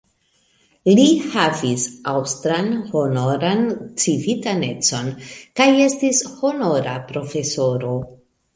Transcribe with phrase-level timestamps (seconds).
[0.99, 1.03] Li
[1.33, 3.61] havis aŭstran honoran
[4.05, 5.13] civitanecon
[5.61, 7.97] kaj estis honora profesoro.